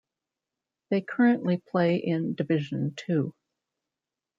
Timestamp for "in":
1.97-2.33